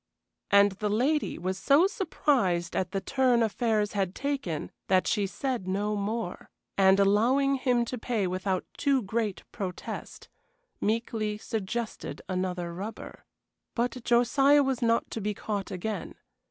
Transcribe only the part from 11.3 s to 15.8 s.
suggested another rubber. But Josiah was not to be caught